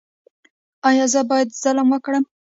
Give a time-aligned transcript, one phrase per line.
[0.89, 2.23] ایا زه باید ظلم وکړم؟